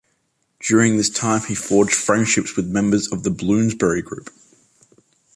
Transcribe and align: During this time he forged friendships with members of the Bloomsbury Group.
During 0.67 0.97
this 0.97 1.11
time 1.11 1.45
he 1.45 1.53
forged 1.53 1.93
friendships 1.93 2.55
with 2.55 2.65
members 2.67 3.11
of 3.11 3.21
the 3.21 3.29
Bloomsbury 3.29 4.01
Group. 4.01 4.31